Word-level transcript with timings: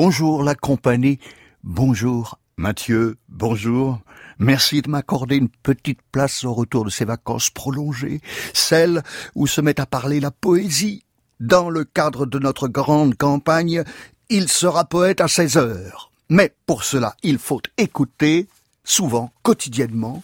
Bonjour 0.00 0.44
la 0.44 0.54
compagnie, 0.54 1.18
bonjour 1.64 2.38
Mathieu, 2.56 3.16
bonjour. 3.28 3.98
Merci 4.38 4.80
de 4.80 4.88
m'accorder 4.88 5.34
une 5.34 5.48
petite 5.48 5.98
place 6.12 6.44
au 6.44 6.54
retour 6.54 6.84
de 6.84 6.90
ces 6.90 7.04
vacances 7.04 7.50
prolongées, 7.50 8.20
celle 8.54 9.02
où 9.34 9.48
se 9.48 9.60
met 9.60 9.80
à 9.80 9.86
parler 9.86 10.20
la 10.20 10.30
poésie. 10.30 11.02
Dans 11.40 11.68
le 11.68 11.82
cadre 11.82 12.26
de 12.26 12.38
notre 12.38 12.68
grande 12.68 13.16
campagne, 13.16 13.82
il 14.28 14.48
sera 14.48 14.84
poète 14.84 15.20
à 15.20 15.26
16 15.26 15.56
heures. 15.56 16.12
Mais 16.28 16.54
pour 16.64 16.84
cela, 16.84 17.16
il 17.24 17.38
faut 17.38 17.62
écouter, 17.76 18.46
souvent, 18.84 19.32
quotidiennement, 19.42 20.22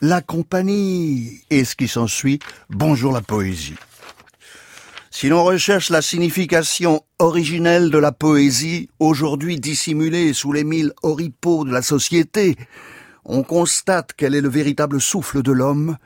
la 0.00 0.20
compagnie 0.20 1.40
et 1.50 1.64
ce 1.64 1.74
qui 1.74 1.88
s'ensuit, 1.88 2.38
bonjour 2.70 3.10
la 3.10 3.20
poésie. 3.20 3.74
Si 5.14 5.28
l'on 5.28 5.44
recherche 5.44 5.90
la 5.90 6.00
signification 6.00 7.02
originelle 7.18 7.90
de 7.90 7.98
la 7.98 8.12
poésie, 8.12 8.88
aujourd'hui 8.98 9.60
dissimulée 9.60 10.32
sous 10.32 10.52
les 10.52 10.64
mille 10.64 10.94
oripeaux 11.02 11.66
de 11.66 11.70
la 11.70 11.82
société, 11.82 12.56
on 13.26 13.42
constate 13.42 14.14
qu'elle 14.14 14.34
est 14.34 14.40
le 14.40 14.48
véritable 14.48 15.02
souffle 15.02 15.42
de 15.42 15.52
l'homme, 15.52 15.98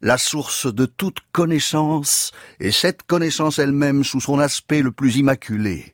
la 0.00 0.16
source 0.16 0.66
de 0.74 0.86
toute 0.86 1.18
connaissance, 1.30 2.32
et 2.58 2.72
cette 2.72 3.02
connaissance 3.02 3.58
elle-même 3.58 4.02
sous 4.02 4.20
son 4.20 4.38
aspect 4.38 4.80
le 4.80 4.92
plus 4.92 5.16
immaculé. 5.16 5.93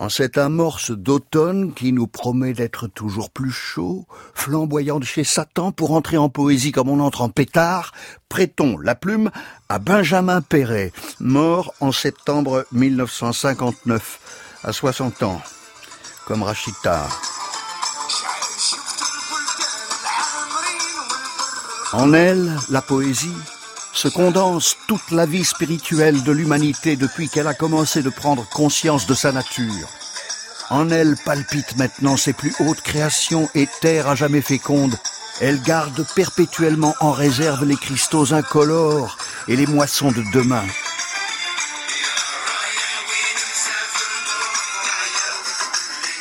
En 0.00 0.08
cette 0.08 0.38
amorce 0.38 0.92
d'automne 0.92 1.74
qui 1.74 1.92
nous 1.92 2.06
promet 2.06 2.52
d'être 2.52 2.86
toujours 2.86 3.30
plus 3.30 3.50
chaud, 3.50 4.06
flamboyant 4.32 5.00
chez 5.00 5.24
Satan 5.24 5.72
pour 5.72 5.90
entrer 5.90 6.16
en 6.16 6.28
poésie 6.28 6.70
comme 6.70 6.88
on 6.88 7.00
entre 7.00 7.20
en 7.20 7.30
pétard, 7.30 7.90
prêtons 8.28 8.78
la 8.78 8.94
plume 8.94 9.32
à 9.68 9.80
Benjamin 9.80 10.40
Perret, 10.40 10.92
mort 11.18 11.74
en 11.80 11.90
septembre 11.90 12.64
1959, 12.70 14.20
à 14.62 14.72
60 14.72 15.24
ans, 15.24 15.42
comme 16.28 16.44
Rachita. 16.44 17.08
En 21.92 22.12
elle, 22.12 22.56
la 22.70 22.82
poésie, 22.82 23.34
se 23.98 24.06
condense 24.06 24.76
toute 24.86 25.10
la 25.10 25.26
vie 25.26 25.44
spirituelle 25.44 26.22
de 26.22 26.30
l'humanité 26.30 26.94
depuis 26.94 27.28
qu'elle 27.28 27.48
a 27.48 27.54
commencé 27.54 28.00
de 28.00 28.10
prendre 28.10 28.48
conscience 28.48 29.08
de 29.08 29.14
sa 29.14 29.32
nature. 29.32 29.88
En 30.70 30.88
elle 30.90 31.16
palpitent 31.24 31.76
maintenant 31.76 32.16
ses 32.16 32.32
plus 32.32 32.54
hautes 32.60 32.80
créations 32.80 33.50
et 33.56 33.66
terre 33.80 34.06
à 34.06 34.14
jamais 34.14 34.40
féconde. 34.40 34.96
Elle 35.40 35.60
garde 35.62 36.06
perpétuellement 36.14 36.94
en 37.00 37.10
réserve 37.10 37.64
les 37.64 37.74
cristaux 37.74 38.32
incolores 38.32 39.18
et 39.48 39.56
les 39.56 39.66
moissons 39.66 40.12
de 40.12 40.22
demain. 40.32 40.64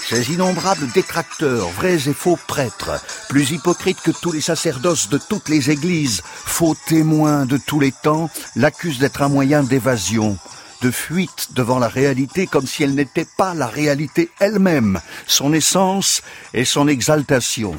Ces 0.09 0.31
innombrables 0.31 0.88
détracteurs, 0.94 1.67
vrais 1.72 2.08
et 2.08 2.13
faux 2.13 2.39
prêtres, 2.47 3.03
plus 3.27 3.52
hypocrites 3.52 4.00
que 4.00 4.11
tous 4.11 4.31
les 4.31 4.39
sacerdoces 4.39 5.09
de 5.09 5.17
toutes 5.17 5.50
les 5.50 5.69
églises, 5.69 6.22
faux 6.23 6.77
témoins 6.88 7.45
de 7.45 7.58
tous 7.58 7.81
les 7.81 7.91
temps, 7.91 8.30
l'accusent 8.55 9.00
d'être 9.00 9.22
un 9.22 9.28
moyen 9.28 9.63
d'évasion, 9.63 10.38
de 10.81 10.91
fuite 10.91 11.50
devant 11.55 11.78
la 11.78 11.89
réalité 11.89 12.47
comme 12.47 12.66
si 12.66 12.83
elle 12.83 12.95
n'était 12.95 13.28
pas 13.38 13.53
la 13.53 13.67
réalité 13.67 14.30
elle-même, 14.39 15.02
son 15.25 15.52
essence 15.52 16.22
et 16.53 16.63
son 16.63 16.88
exaltation. 16.88 17.75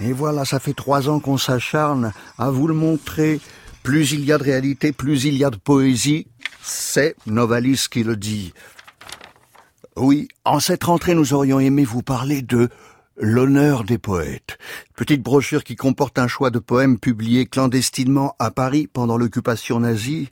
Et 0.00 0.12
voilà, 0.12 0.44
ça 0.44 0.60
fait 0.60 0.74
trois 0.74 1.08
ans 1.08 1.18
qu'on 1.18 1.38
s'acharne 1.38 2.12
à 2.38 2.50
vous 2.50 2.68
le 2.68 2.74
montrer. 2.74 3.40
Plus 3.82 4.12
il 4.12 4.24
y 4.24 4.32
a 4.32 4.38
de 4.38 4.44
réalité, 4.44 4.92
plus 4.92 5.24
il 5.24 5.36
y 5.36 5.44
a 5.44 5.50
de 5.50 5.56
poésie. 5.56 6.28
C'est 6.62 7.16
Novalis 7.26 7.86
qui 7.90 8.04
le 8.04 8.14
dit. 8.14 8.52
Oui, 9.96 10.28
en 10.46 10.58
cette 10.58 10.84
rentrée, 10.84 11.14
nous 11.14 11.34
aurions 11.34 11.60
aimé 11.60 11.84
vous 11.84 12.02
parler 12.02 12.40
de 12.40 12.70
L'honneur 13.16 13.84
des 13.84 13.98
poètes. 13.98 14.56
Petite 14.96 15.22
brochure 15.22 15.64
qui 15.64 15.76
comporte 15.76 16.18
un 16.18 16.28
choix 16.28 16.50
de 16.50 16.58
poèmes 16.58 16.98
publiés 16.98 17.44
clandestinement 17.44 18.34
à 18.38 18.50
Paris 18.50 18.88
pendant 18.90 19.18
l'occupation 19.18 19.80
nazie. 19.80 20.30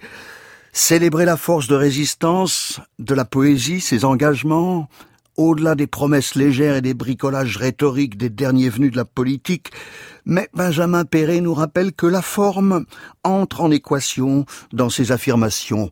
Célébrer 0.72 1.26
la 1.26 1.36
force 1.36 1.68
de 1.68 1.74
résistance 1.74 2.80
de 2.98 3.14
la 3.14 3.26
poésie, 3.26 3.82
ses 3.82 4.06
engagements, 4.06 4.88
au-delà 5.36 5.74
des 5.74 5.86
promesses 5.86 6.36
légères 6.36 6.76
et 6.76 6.80
des 6.80 6.94
bricolages 6.94 7.58
rhétoriques 7.58 8.16
des 8.16 8.30
derniers 8.30 8.70
venus 8.70 8.92
de 8.92 8.96
la 8.96 9.04
politique, 9.04 9.70
mais 10.24 10.48
Benjamin 10.54 11.04
Perret 11.04 11.42
nous 11.42 11.54
rappelle 11.54 11.92
que 11.92 12.06
la 12.06 12.22
forme 12.22 12.86
entre 13.24 13.60
en 13.60 13.70
équation 13.70 14.46
dans 14.72 14.88
ses 14.88 15.12
affirmations. 15.12 15.90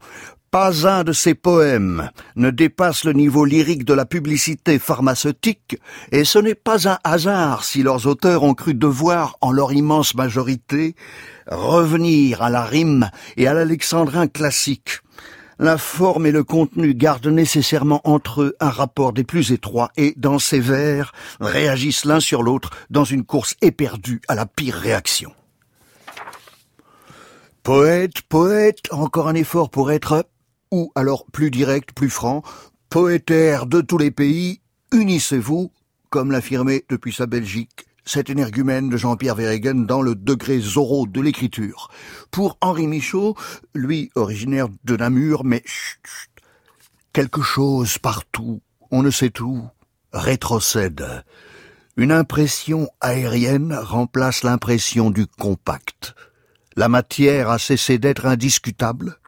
Pas 0.51 0.89
un 0.89 1.05
de 1.05 1.13
ses 1.13 1.35
poèmes 1.35 2.11
ne 2.35 2.49
dépasse 2.49 3.05
le 3.05 3.13
niveau 3.13 3.45
lyrique 3.45 3.85
de 3.85 3.93
la 3.93 4.07
publicité 4.07 4.79
pharmaceutique, 4.79 5.77
et 6.11 6.25
ce 6.25 6.39
n'est 6.39 6.55
pas 6.55 6.89
un 6.89 6.99
hasard 7.05 7.65
si 7.65 7.83
leurs 7.83 8.07
auteurs 8.07 8.45
ont 8.45 8.55
cru 8.55 8.73
devoir, 8.73 9.37
en 9.43 9.53
leur 9.53 9.75
immense 9.75 10.15
majorité, 10.15 10.95
revenir 11.51 12.41
à 12.41 12.49
la 12.49 12.65
rime 12.65 13.11
et 13.37 13.47
à 13.47 13.53
l'alexandrin 13.53 14.27
classique. 14.27 15.01
La 15.59 15.77
forme 15.77 16.25
et 16.25 16.33
le 16.33 16.45
contenu 16.45 16.95
gardent 16.95 17.27
nécessairement 17.27 18.01
entre 18.05 18.43
eux 18.43 18.57
un 18.59 18.71
rapport 18.71 19.13
des 19.13 19.25
plus 19.25 19.53
étroits 19.53 19.91
et, 19.99 20.15
dans 20.17 20.39
ces 20.39 20.61
vers, 20.61 21.13
réagissent 21.41 22.07
l'un 22.07 22.21
sur 22.21 22.43
l'autre 22.43 22.71
dans 22.89 23.05
une 23.05 23.25
course 23.25 23.55
éperdue 23.61 24.23
à 24.29 24.35
la 24.35 24.47
pire 24.47 24.77
réaction. 24.77 25.33
Poète, 27.65 28.23
poète, 28.31 28.79
encore 28.93 29.29
un 29.29 29.35
effort 29.35 29.69
pour 29.69 29.93
être 29.93 30.25
ou 30.71 30.93
alors 30.95 31.27
plus 31.27 31.51
direct, 31.51 31.93
plus 31.93 32.11
franc, 32.11 32.43
poétaire 32.91 33.67
de 33.67 33.81
tous 33.81 33.99
les 33.99 34.11
pays, 34.11 34.61
unissez-vous, 34.93 35.73
comme 36.11 36.31
l'affirmait 36.31 36.85
depuis 36.89 37.13
sa 37.13 37.27
Belgique 37.27 37.89
cet 38.09 38.31
énergumène 38.31 38.89
de 38.89 38.97
Jean-Pierre 38.97 39.35
Verregen 39.35 39.85
dans 39.85 40.01
le 40.01 40.15
degré 40.15 40.59
Zorro 40.61 41.07
de 41.07 41.21
l'écriture. 41.21 41.91
Pour 42.31 42.57
Henri 42.63 42.87
Michaud, 42.87 43.37
lui 43.75 44.11
originaire 44.15 44.69
de 44.85 44.97
Namur, 44.97 45.45
mais 45.45 45.63
chut, 45.67 46.01
chut, 46.05 46.31
quelque 47.13 47.43
chose 47.43 47.99
partout, 47.99 48.63
on 48.91 49.03
ne 49.03 49.11
sait 49.11 49.31
tout, 49.31 49.63
rétrocède. 50.13 51.23
Une 51.97 52.13
impression 52.13 52.89
aérienne 53.01 53.75
remplace 53.75 54.43
l'impression 54.43 55.11
du 55.11 55.27
compact. 55.27 56.15
La 56.77 56.89
matière 56.89 57.51
a 57.51 57.59
cessé 57.59 57.99
d'être 57.99 58.25
indiscutable, 58.25 59.19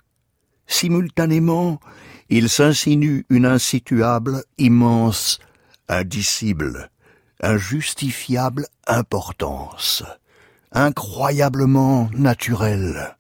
Simultanément, 0.71 1.81
il 2.29 2.49
s'insinue 2.49 3.27
une 3.29 3.45
insituable, 3.45 4.45
immense, 4.57 5.41
indicible, 5.89 6.91
injustifiable 7.43 8.67
importance, 8.87 10.05
incroyablement 10.71 12.09
naturelle. 12.15 13.17